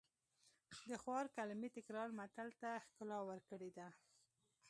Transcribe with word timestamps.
د 0.89 0.91
خوار 1.01 1.25
کلمې 1.37 1.69
تکرار 1.77 2.09
متل 2.17 2.49
ته 2.61 2.69
ښکلا 2.85 3.19
ورکړې 3.29 3.69
ده 3.77 3.87